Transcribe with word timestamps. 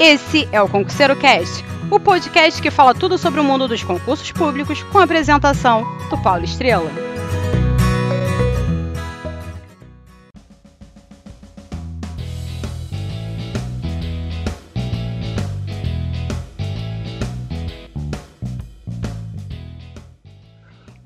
Esse 0.00 0.48
é 0.52 0.62
o 0.62 0.68
Concurseiro 0.68 1.16
Cast, 1.16 1.64
o 1.90 1.98
podcast 1.98 2.62
que 2.62 2.70
fala 2.70 2.94
tudo 2.94 3.18
sobre 3.18 3.40
o 3.40 3.44
mundo 3.44 3.66
dos 3.66 3.82
concursos 3.82 4.30
públicos 4.30 4.80
com 4.84 4.98
a 4.98 5.02
apresentação 5.02 5.84
do 6.08 6.16
Paulo 6.18 6.44
Estrela. 6.44 7.07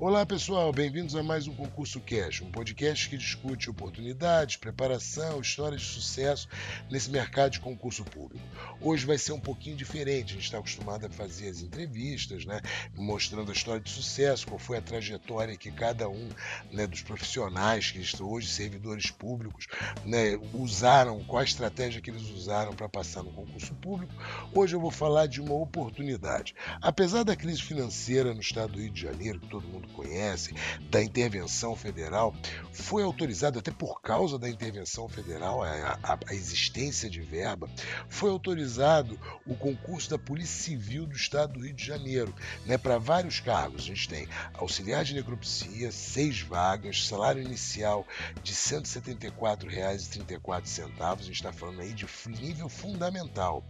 Olá 0.05 0.27
pessoal, 0.27 0.73
bem-vindos 0.73 1.14
a 1.14 1.23
mais 1.23 1.46
um 1.46 1.55
Concurso 1.55 2.00
Cash, 2.00 2.41
um 2.41 2.51
podcast 2.51 3.09
que 3.09 3.16
discute 3.16 3.71
oportunidades, 3.71 4.57
preparação, 4.57 5.41
histórias 5.41 5.80
de 5.80 5.87
sucesso 5.87 6.48
nesse 6.91 7.09
mercado 7.09 7.52
de 7.52 7.60
concurso 7.60 8.02
público. 8.02 8.45
Hoje 8.80 9.07
vai 9.07 9.16
ser 9.16 9.30
um 9.30 9.38
pouquinho 9.38 9.77
diferente, 9.77 10.33
a 10.33 10.34
gente 10.34 10.46
está 10.46 10.59
acostumado 10.59 11.07
a 11.07 11.09
fazer 11.09 11.51
as 11.51 11.60
entrevistas, 11.60 12.45
né, 12.45 12.60
mostrando 12.96 13.52
a 13.52 13.55
história 13.55 13.80
de 13.80 13.91
sucesso, 13.91 14.45
qual 14.48 14.59
foi 14.59 14.79
a 14.79 14.83
trajetória 14.83 15.57
que 15.57 15.70
cada 15.70 16.09
um 16.09 16.29
né, 16.73 16.84
dos 16.84 17.02
profissionais 17.02 17.93
que 17.93 18.01
estão 18.01 18.29
hoje 18.29 18.48
servidores 18.48 19.09
públicos 19.09 19.69
né, 20.05 20.37
usaram, 20.52 21.23
qual 21.23 21.43
a 21.43 21.45
estratégia 21.45 22.01
que 22.01 22.10
eles 22.10 22.29
usaram 22.30 22.74
para 22.74 22.88
passar 22.88 23.23
no 23.23 23.30
concurso 23.30 23.73
público. 23.74 24.12
Hoje 24.52 24.74
eu 24.74 24.80
vou 24.80 24.91
falar 24.91 25.29
de 25.29 25.41
uma 25.41 25.55
oportunidade. 25.55 26.57
Apesar 26.80 27.23
da 27.23 27.37
crise 27.37 27.62
financeira 27.62 28.34
no 28.34 28.41
estado 28.41 28.73
do 28.73 28.80
Rio 28.80 28.91
de 28.91 29.01
Janeiro, 29.01 29.38
que 29.38 29.46
todo 29.46 29.69
mundo 29.69 29.91
conhece, 29.92 30.55
da 30.91 31.02
intervenção 31.02 31.77
federal, 31.77 32.34
foi 32.73 33.02
autorizado, 33.02 33.59
até 33.59 33.70
por 33.70 34.01
causa 34.01 34.38
da 34.38 34.48
intervenção 34.48 35.09
federal, 35.09 35.62
a, 35.62 35.98
a, 36.02 36.18
a 36.27 36.34
existência 36.34 37.09
de 37.09 37.20
verba, 37.20 37.68
foi 38.09 38.30
autorizado 38.30 39.18
o 39.46 39.54
concurso 39.54 40.10
da 40.10 40.18
Polícia 40.18 40.65
Civil 40.65 41.07
do 41.07 41.15
Estado 41.15 41.54
do 41.54 41.65
Rio 41.65 41.74
de 41.74 41.85
Janeiro, 41.85 42.35
né, 42.66 42.79
para 42.79 42.98
vários 42.98 43.40
cargos. 43.40 43.82
A 43.82 43.87
gente 43.87 44.09
tem 44.09 44.29
auxiliar 44.54 45.04
de 45.04 45.15
necropsia, 45.15 45.93
seis 45.93 46.40
vagas, 46.40 47.07
salário 47.07 47.43
inicial 47.43 48.07
de 48.43 48.52
R$ 48.52 48.59
174,34. 48.59 50.90
A 51.01 51.16
gente 51.16 51.32
está 51.32 51.52
falando 51.52 51.80
aí 51.80 51.93
de 51.93 52.07
nível 52.29 52.68
fundamental. 52.68 53.65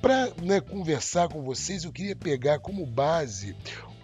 Para 0.00 0.30
né, 0.42 0.60
conversar 0.60 1.28
com 1.28 1.42
vocês, 1.42 1.84
eu 1.84 1.92
queria 1.92 2.14
pegar 2.14 2.58
como 2.58 2.84
base 2.84 3.56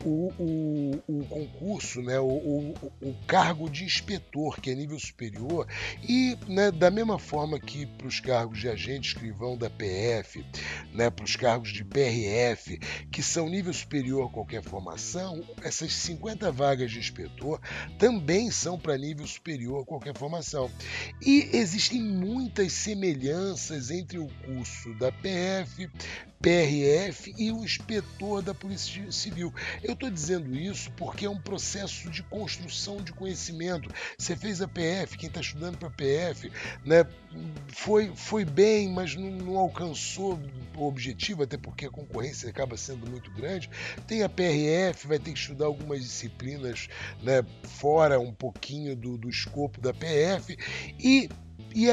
o, 0.04 0.32
o, 0.38 1.02
o 1.06 1.24
concurso, 1.26 2.02
né, 2.02 2.18
o, 2.18 2.74
o, 3.02 3.14
cargo 3.26 3.68
de 3.68 3.84
inspetor, 3.84 4.60
que 4.60 4.70
é 4.70 4.74
nível 4.74 4.98
superior, 4.98 5.66
e 6.08 6.36
né, 6.48 6.70
da 6.70 6.90
mesma 6.90 7.18
forma 7.18 7.58
que 7.60 7.86
para 7.86 8.06
os 8.06 8.20
cargos 8.20 8.58
de 8.58 8.68
agente 8.68 9.08
escrivão 9.08 9.56
da 9.56 9.68
PF, 9.68 10.44
né, 10.92 11.10
para 11.10 11.24
os 11.24 11.36
cargos 11.36 11.72
de 11.72 11.84
PRF, 11.84 12.78
que 13.10 13.22
são 13.22 13.48
nível 13.48 13.72
superior 13.72 14.28
a 14.28 14.32
qualquer 14.32 14.62
formação, 14.62 15.42
essas 15.62 15.92
50 15.92 16.50
vagas 16.50 16.90
de 16.90 16.98
inspetor 16.98 17.60
também 17.98 18.50
são 18.50 18.78
para 18.78 18.96
nível 18.96 19.26
superior 19.26 19.82
a 19.82 19.86
qualquer 19.86 20.16
formação. 20.16 20.70
E 21.20 21.50
existem 21.52 22.00
muitas 22.02 22.72
semelhanças 22.72 23.90
entre 23.90 24.18
o 24.18 24.28
curso 24.44 24.94
da 24.94 25.12
PF, 25.12 25.88
PRF 26.40 27.34
e 27.36 27.52
o 27.52 27.62
inspetor 27.62 28.40
da 28.40 28.54
Polícia 28.54 29.12
Civil. 29.12 29.52
Eu 29.82 29.92
estou 29.92 30.10
dizendo 30.10 30.56
isso 30.56 30.90
porque 30.92 31.26
é 31.26 31.30
um 31.30 31.38
processo 31.38 32.08
de 32.08 32.22
construção 32.22 33.02
de 33.02 33.12
conhecimento. 33.12 33.90
Você 34.16 34.34
fez 34.34 34.62
a 34.62 34.68
PF, 34.68 35.18
quem 35.18 35.28
está 35.28 35.40
estudando 35.40 35.76
para 35.76 35.88
a 35.88 35.90
PF, 35.90 36.50
né, 36.84 37.04
foi, 37.68 38.10
foi 38.16 38.44
bem, 38.44 38.90
mas 38.90 39.14
não, 39.14 39.30
não, 39.30 39.58
alcançou 39.58 40.40
o 40.76 40.86
objetivo, 40.86 41.42
até 41.42 41.58
porque 41.58 41.84
a 41.84 41.90
concorrência 41.90 42.48
acaba 42.48 42.76
sendo 42.76 43.08
muito 43.08 43.30
grande. 43.32 43.68
Tem 44.06 44.22
a 44.22 44.28
PRF, 44.28 45.06
vai 45.06 45.18
ter 45.18 45.32
que 45.32 45.38
estudar 45.38 45.66
algumas 45.66 46.00
disciplinas 46.00 46.88
né, 47.22 47.44
fora 47.64 48.18
um 48.18 48.32
pouquinho 48.32 48.96
do, 48.96 49.18
do 49.18 49.28
escopo 49.28 49.78
da 49.78 49.92
PF 49.92 50.56
e 50.98 51.28
e 51.74 51.86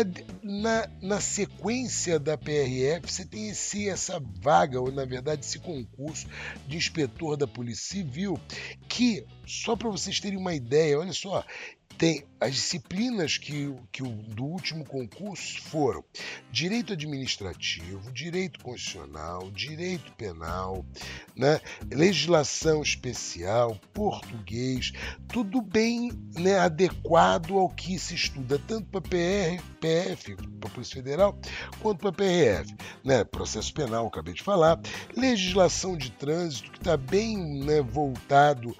na, 0.43 0.89
na 1.01 1.21
sequência 1.21 2.19
da 2.19 2.37
PRF, 2.37 3.11
você 3.11 3.25
tem 3.25 3.49
esse, 3.49 3.87
essa 3.87 4.19
vaga, 4.41 4.79
ou 4.79 4.91
na 4.91 5.05
verdade 5.05 5.45
esse 5.45 5.59
concurso 5.59 6.27
de 6.67 6.77
inspetor 6.77 7.37
da 7.37 7.47
Polícia 7.47 7.97
Civil, 7.97 8.39
que, 8.87 9.25
só 9.45 9.75
para 9.75 9.89
vocês 9.89 10.19
terem 10.19 10.37
uma 10.37 10.53
ideia, 10.53 10.99
olha 10.99 11.13
só, 11.13 11.43
tem 11.97 12.23
as 12.39 12.53
disciplinas 12.53 13.37
que, 13.37 13.73
que 13.91 14.03
o, 14.03 14.09
do 14.09 14.45
último 14.45 14.85
concurso 14.85 15.59
foram 15.63 16.03
direito 16.51 16.93
administrativo, 16.93 18.11
direito 18.11 18.59
constitucional, 18.63 19.49
direito 19.51 20.11
penal, 20.13 20.85
né, 21.35 21.59
legislação 21.91 22.81
especial, 22.81 23.79
português, 23.93 24.91
tudo 25.27 25.61
bem 25.61 26.11
né, 26.35 26.59
adequado 26.59 27.57
ao 27.57 27.69
que 27.69 27.97
se 27.97 28.13
estuda 28.13 28.59
tanto 28.59 28.85
para 28.85 29.01
PR, 29.01 29.61
PF, 29.79 30.35
para 30.59 30.69
a 30.69 30.73
Polícia 30.73 30.95
Federal, 30.95 31.37
quanto 31.81 31.99
para 31.99 32.11
PRF. 32.11 32.75
Né, 33.03 33.23
processo 33.23 33.73
penal, 33.73 34.07
acabei 34.07 34.33
de 34.33 34.43
falar, 34.43 34.79
legislação 35.15 35.97
de 35.97 36.11
trânsito, 36.11 36.71
que 36.71 36.77
está 36.77 36.95
bem 36.95 37.63
né, 37.63 37.81
voltado 37.81 38.75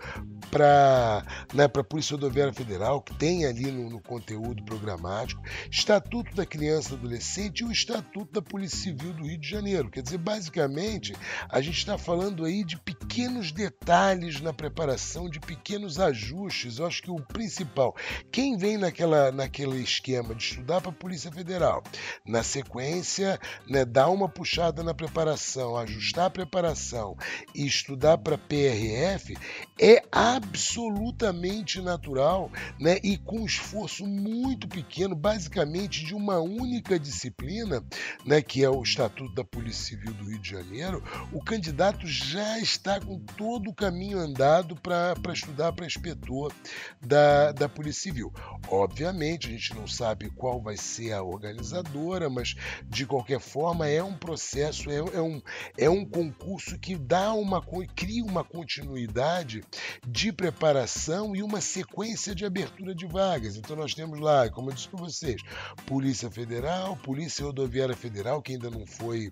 para 0.49 1.23
né, 1.53 1.65
a 1.65 1.83
Polícia 1.83 2.15
Rodoviária 2.15 2.53
Federal, 2.53 3.01
que 3.01 3.13
tem 3.15 3.45
ali 3.45 3.71
no, 3.71 3.89
no, 3.89 4.01
conteúdo 4.01 4.63
programático, 4.63 5.41
Estatuto 5.69 6.35
da 6.35 6.45
Criança 6.45 6.93
e 6.93 6.97
Adolescente 6.97 7.59
e 7.59 7.65
o 7.65 7.71
Estatuto 7.71 8.31
da 8.31 8.41
Polícia 8.41 8.77
Civil 8.77 9.13
do 9.13 9.25
Rio 9.25 9.37
de 9.37 9.49
Janeiro. 9.49 9.89
Quer 9.89 10.01
dizer, 10.01 10.17
basicamente, 10.17 11.15
a 11.49 11.61
gente 11.61 11.77
está 11.77 11.97
falando 11.97 12.45
aí 12.45 12.63
de 12.63 12.77
pequenos 12.77 13.51
detalhes 13.51 14.41
na 14.41 14.53
preparação, 14.53 15.29
de 15.29 15.39
pequenos 15.39 15.99
ajustes. 15.99 16.79
Eu 16.79 16.87
acho 16.87 17.01
que 17.01 17.11
o 17.11 17.21
principal, 17.21 17.95
quem 18.31 18.57
vem 18.57 18.77
naquela, 18.77 19.31
naquele 19.31 19.81
esquema 19.81 20.33
de 20.33 20.43
estudar 20.43 20.81
para 20.81 20.91
a 20.91 20.95
Polícia 20.95 21.31
Federal, 21.31 21.83
na 22.25 22.43
sequência, 22.43 23.39
né, 23.67 23.85
dar 23.85 24.09
uma 24.09 24.29
puxada 24.29 24.83
na 24.83 24.93
preparação, 24.93 25.77
ajustar 25.77 26.25
a 26.25 26.29
preparação 26.29 27.15
e 27.53 27.65
estudar 27.65 28.17
para 28.17 28.37
PRF, 28.37 29.37
é 29.79 30.01
a 30.11 30.36
absolutamente 30.37 31.81
natural, 31.81 32.51
né? 32.79 32.97
E 33.03 33.17
com 33.17 33.45
esforço 33.45 34.05
muito 34.05 34.67
pequeno, 34.67 35.15
basicamente 35.15 36.05
de 36.05 36.13
uma 36.13 36.39
única 36.39 36.99
disciplina, 36.99 37.83
né? 38.25 38.41
Que 38.41 38.63
é 38.63 38.69
o 38.69 38.81
Estatuto 38.81 39.33
da 39.33 39.43
Polícia 39.43 39.97
Civil 39.97 40.13
do 40.13 40.25
Rio 40.25 40.39
de 40.39 40.49
Janeiro, 40.49 41.03
o 41.31 41.43
candidato 41.43 42.05
já 42.05 42.59
está 42.59 42.99
com 42.99 43.19
todo 43.19 43.69
o 43.69 43.73
caminho 43.73 44.19
andado 44.19 44.75
para 44.75 45.15
estudar 45.33 45.73
para 45.73 45.85
inspetor 45.85 46.53
da, 47.01 47.51
da 47.51 47.69
Polícia 47.69 48.03
Civil. 48.03 48.31
Obviamente, 48.69 49.47
a 49.47 49.51
gente 49.51 49.73
não 49.73 49.87
sabe 49.87 50.29
qual 50.31 50.61
vai 50.61 50.77
ser 50.77 51.13
a 51.13 51.23
organizadora, 51.23 52.29
mas 52.29 52.55
de 52.87 53.05
qualquer 53.05 53.39
forma 53.39 53.87
é 53.87 54.03
um 54.03 54.13
processo, 54.13 54.89
é, 54.89 54.97
é 54.97 55.21
um, 55.21 55.41
é 55.77 55.89
um 55.89 56.05
concurso 56.05 56.77
que 56.77 56.95
dá 56.95 57.33
uma 57.33 57.61
cria 57.95 58.23
uma 58.27 58.43
continuidade 58.43 59.63
de 60.05 60.26
preparação 60.31 61.35
e 61.35 61.43
uma 61.43 61.61
sequência 61.61 62.33
de 62.33 62.45
abertura 62.45 62.93
de 62.93 63.05
vagas. 63.05 63.55
Então 63.55 63.75
nós 63.75 63.93
temos 63.93 64.19
lá, 64.19 64.49
como 64.49 64.69
eu 64.69 64.75
disse 64.75 64.89
para 64.89 64.99
vocês, 64.99 65.41
Polícia 65.85 66.29
Federal, 66.29 66.95
Polícia 66.97 67.45
Rodoviária 67.45 67.95
Federal, 67.95 68.41
que 68.41 68.53
ainda 68.53 68.69
não 68.69 68.85
foi, 68.85 69.31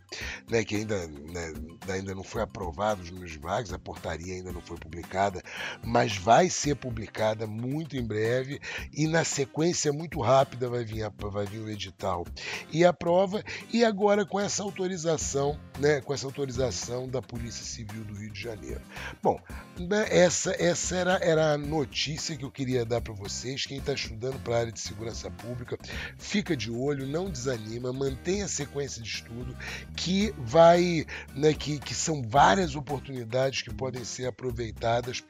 né, 0.50 0.63
que 0.63 0.75
ainda, 0.75 1.07
né, 1.07 1.53
ainda 1.89 2.13
não 2.13 2.24
foi 2.24 2.42
aprovado 2.42 3.01
os 3.01 3.12
números 3.12 3.31
de 3.31 3.39
vagas, 3.39 3.74
a 3.74 3.80
portaria 3.80 4.33
ainda 4.33 4.51
não 4.51 4.62
foi 4.62 4.77
publicada, 4.77 5.42
mas 5.83 6.18
vai 6.18 6.50
ser 6.50 6.75
publicada 6.75 7.48
muito 7.48 7.98
em 7.98 8.06
breve 8.06 8.59
e 8.94 9.07
na 9.07 9.24
sequência 9.24 9.91
muito 9.91 10.21
rápida 10.21 10.69
vai 10.69 10.83
vir, 10.83 11.03
a, 11.03 11.09
vai 11.09 11.45
vir 11.45 11.59
o 11.59 11.69
edital 11.69 12.25
e 12.71 12.86
a 12.86 12.94
prova 12.94 13.44
e 13.71 13.83
agora 13.83 14.25
com 14.25 14.39
essa 14.39 14.63
autorização, 14.63 15.59
né, 15.80 16.01
com 16.01 16.13
essa 16.13 16.25
autorização 16.25 17.07
da 17.07 17.21
Polícia 17.21 17.65
Civil 17.65 18.03
do 18.03 18.13
Rio 18.13 18.31
de 18.31 18.41
Janeiro. 18.41 18.81
Bom, 19.21 19.39
né, 19.80 20.06
essa, 20.09 20.56
essa 20.85 20.97
era, 20.97 21.19
era 21.23 21.53
a 21.53 21.57
notícia 21.57 22.37
que 22.37 22.45
eu 22.45 22.51
queria 22.51 22.85
dar 22.85 23.01
para 23.01 23.13
vocês. 23.13 23.65
Quem 23.65 23.79
está 23.79 23.93
estudando 23.93 24.39
para 24.43 24.55
a 24.55 24.59
área 24.59 24.71
de 24.71 24.79
segurança 24.79 25.31
pública, 25.31 25.79
fica 26.15 26.55
de 26.55 26.69
olho, 26.69 27.07
não 27.07 27.27
desanima, 27.27 27.91
mantenha 27.91 28.45
a 28.45 28.47
sequência 28.47 29.01
de 29.01 29.09
estudo 29.09 29.57
que 29.95 30.31
vai, 30.37 31.07
né, 31.33 31.55
que, 31.55 31.79
que 31.79 31.95
são 31.95 32.21
várias 32.21 32.75
oportunidades 32.75 33.63
que 33.63 33.73
podem 33.73 34.05
ser 34.05 34.27
aproveitadas 34.27 35.23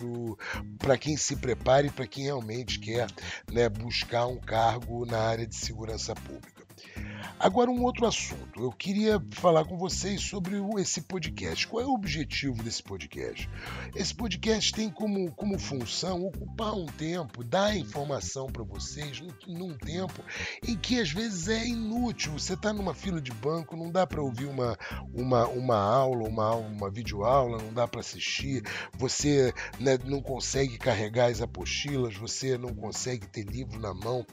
para 0.77 0.97
quem 0.97 1.15
se 1.15 1.37
prepare, 1.37 1.89
para 1.89 2.05
quem 2.05 2.25
realmente 2.25 2.77
quer 2.77 3.07
né, 3.49 3.69
buscar 3.69 4.27
um 4.27 4.37
cargo 4.37 5.05
na 5.05 5.19
área 5.19 5.47
de 5.47 5.55
segurança 5.55 6.13
pública. 6.13 6.64
Agora, 7.39 7.69
um 7.69 7.83
outro 7.83 8.05
assunto. 8.05 8.61
Eu 8.61 8.71
queria 8.71 9.21
falar 9.31 9.65
com 9.65 9.77
vocês 9.77 10.21
sobre 10.21 10.55
esse 10.79 11.01
podcast. 11.01 11.67
Qual 11.67 11.83
é 11.83 11.85
o 11.85 11.93
objetivo 11.93 12.63
desse 12.63 12.81
podcast? 12.81 13.49
Esse 13.95 14.15
podcast 14.15 14.73
tem 14.73 14.89
como, 14.89 15.31
como 15.33 15.59
função 15.59 16.25
ocupar 16.25 16.73
um 16.73 16.85
tempo, 16.85 17.43
dar 17.43 17.75
informação 17.75 18.47
para 18.47 18.63
vocês 18.63 19.21
num, 19.47 19.77
tempo 19.77 20.23
em 20.65 20.75
que 20.77 20.99
às 20.99 21.11
vezes 21.11 21.47
é 21.47 21.67
inútil. 21.67 22.33
Você 22.33 22.53
está 22.53 22.71
numa 22.71 22.93
fila 22.93 23.21
de 23.21 23.31
banco, 23.31 23.75
não 23.75 23.91
dá 23.91 24.07
para 24.07 24.21
ouvir 24.21 24.45
uma, 24.45 24.77
uma, 25.13 25.47
uma 25.47 25.77
aula, 25.77 26.27
uma, 26.27 26.55
uma 26.55 26.89
videoaula, 26.89 27.57
não 27.61 27.73
dá 27.73 27.87
para 27.87 27.99
assistir, 27.99 28.63
você 28.93 29.53
né, 29.79 29.97
não 30.05 30.21
consegue 30.21 30.77
carregar 30.77 31.29
as 31.29 31.41
apostilas, 31.41 32.15
você 32.15 32.57
não 32.57 32.73
consegue 32.73 33.27
ter 33.27 33.43
livro 33.43 33.79
na 33.79 33.93
mão 33.93 34.25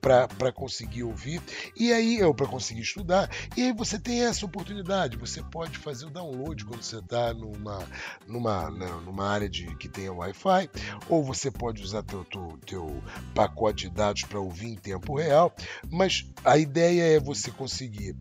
para 0.00 0.52
conseguir 0.52 1.02
ouvir. 1.02 1.40
E 1.76 1.92
aí, 1.92 2.18
eu 2.18 2.34
para 2.36 2.46
conseguir 2.46 2.82
estudar. 2.82 3.30
E 3.56 3.62
aí 3.62 3.72
você 3.72 3.98
tem 3.98 4.24
essa 4.24 4.44
oportunidade. 4.44 5.16
Você 5.16 5.42
pode 5.42 5.78
fazer 5.78 6.06
o 6.06 6.10
download 6.10 6.64
quando 6.64 6.82
você 6.82 6.98
está 6.98 7.32
numa, 7.32 7.82
numa, 8.26 8.70
né, 8.70 8.86
numa 9.04 9.28
área 9.28 9.48
de, 9.48 9.74
que 9.76 9.88
tenha 9.88 10.12
Wi-Fi, 10.12 10.70
ou 11.08 11.24
você 11.24 11.50
pode 11.50 11.82
usar 11.82 12.02
teu, 12.02 12.24
teu, 12.24 12.58
teu 12.66 13.02
pacote 13.34 13.88
de 13.88 13.90
dados 13.90 14.22
para 14.22 14.38
ouvir 14.38 14.68
em 14.68 14.76
tempo 14.76 15.16
real. 15.16 15.52
Mas 15.90 16.26
a 16.44 16.58
ideia 16.58 17.16
é 17.16 17.20
você 17.20 17.50
conseguir 17.50 18.14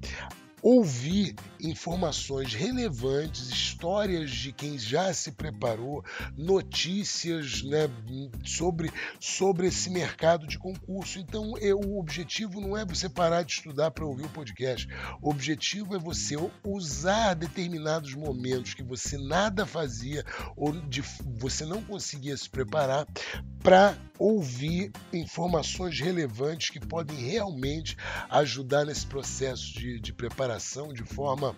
ouvir 0.66 1.36
informações 1.62 2.56
relevantes, 2.56 3.50
histórias 3.50 4.32
de 4.32 4.52
quem 4.52 4.80
já 4.80 5.14
se 5.14 5.32
preparou, 5.32 6.04
notícias 6.36 7.62
né, 7.62 7.88
sobre, 8.44 8.92
sobre 9.20 9.68
esse 9.68 9.92
mercado 9.92 10.48
de 10.48 10.58
concurso. 10.58 11.20
Então, 11.20 11.56
eu, 11.60 11.80
o 11.80 12.00
objetivo 12.00 12.60
não 12.60 12.76
é 12.76 12.84
você 12.84 13.08
parar 13.08 13.44
de 13.44 13.54
estudar 13.54 13.92
para 13.92 14.08
ouvir 14.08 14.26
o 14.26 14.30
podcast. 14.30 14.88
O 15.22 15.30
objetivo 15.30 15.96
é 15.96 16.00
você 16.00 16.36
usar 16.64 17.36
determinados 17.36 18.16
momentos 18.16 18.74
que 18.74 18.82
você 18.82 19.20
nada 19.20 19.68
fazia 19.68 20.26
ou 20.58 20.72
de, 20.72 21.04
você 21.38 21.64
não 21.64 21.84
conseguia 21.84 22.36
se 22.36 22.50
preparar 22.50 23.06
para 23.62 23.96
ouvir 24.18 24.92
informações 25.14 26.00
relevantes 26.00 26.72
que 26.72 26.80
podem 26.80 27.18
realmente 27.18 27.96
ajudar 28.30 28.86
nesse 28.86 29.06
processo 29.06 29.74
de, 29.74 30.00
de 30.00 30.14
preparação 30.14 30.55
de 30.94 31.04
forma 31.04 31.56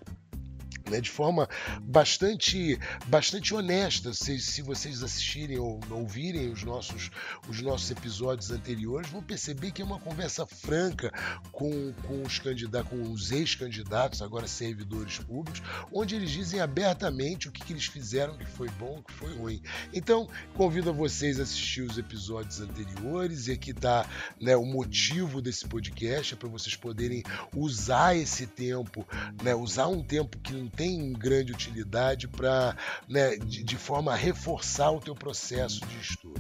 né, 0.89 1.01
de 1.01 1.10
forma 1.10 1.48
bastante, 1.81 2.80
bastante 3.07 3.54
honesta. 3.54 4.13
Se, 4.13 4.39
se 4.39 4.62
vocês 4.62 5.04
assistirem 5.04 5.57
ou 5.57 5.80
ouvirem 5.89 6.51
os 6.51 6.63
nossos, 6.63 7.10
os 7.48 7.62
nossos 7.62 7.89
episódios 7.92 8.51
anteriores, 8.51 9.10
vão 9.10 9.22
perceber 9.22 9.72
que 9.72 9.81
é 9.81 9.86
uma 9.86 10.00
conversa 10.00 10.45
franca 10.45 11.12
com, 11.51 11.94
com 12.06 12.24
os 12.24 12.39
candidatos, 12.39 12.89
com 12.89 13.12
os 13.12 13.31
ex-candidatos, 13.31 14.22
agora 14.22 14.48
servidores 14.48 15.18
públicos, 15.19 15.62
onde 15.92 16.16
eles 16.16 16.31
dizem 16.31 16.60
abertamente 16.60 17.48
o 17.48 17.51
que, 17.51 17.63
que 17.63 17.74
eles 17.74 17.86
fizeram 17.86 18.38
que 18.38 18.45
foi 18.45 18.69
bom, 18.72 19.01
que 19.01 19.13
foi 19.13 19.34
ruim. 19.36 19.62
Então, 19.94 20.28
convido 20.54 20.89
a 20.89 20.94
vocês 20.94 21.39
a 21.39 21.44
assistir 21.44 21.81
os 21.81 21.98
episódios 21.98 22.60
anteriores 22.62 23.48
e 23.48 23.51
aqui 23.51 23.72
está 23.72 24.07
né, 24.39 24.56
o 24.56 24.66
motivo 24.66 25.42
desse 25.42 25.68
podcast, 25.68 26.34
é 26.34 26.38
para 26.38 26.50
vocês 26.50 26.75
poderem 26.75 27.24
usar 27.56 28.16
esse 28.16 28.48
tempo, 28.48 29.07
né, 29.44 29.56
usar 29.56 29.88
um 29.88 30.04
tempo 30.04 30.38
que 30.39 30.54
não 30.54 30.68
tem 30.77 31.12
grande 31.12 31.51
utilidade 31.51 32.27
para, 32.27 32.77
né, 33.09 33.35
de, 33.35 33.63
de 33.63 33.75
forma 33.75 34.13
a 34.13 34.15
reforçar 34.15 34.91
o 34.91 35.01
teu 35.01 35.15
processo 35.15 35.85
de 35.88 36.00
estudo. 36.00 36.39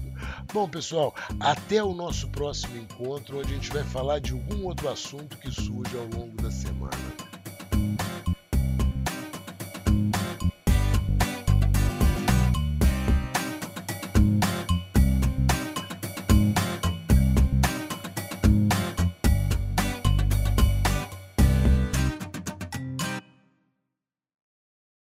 Bom, 0.53 0.69
pessoal, 0.69 1.13
até 1.39 1.83
o 1.83 1.93
nosso 1.93 2.29
próximo 2.29 2.77
encontro, 2.77 3.39
onde 3.39 3.53
a 3.53 3.55
gente 3.55 3.71
vai 3.71 3.83
falar 3.83 4.19
de 4.19 4.31
algum 4.31 4.65
outro 4.65 4.87
assunto 4.89 5.35
que 5.37 5.51
surge 5.51 5.97
ao 5.97 6.05
longo 6.05 6.39
da 6.39 6.51
semana. 6.51 7.26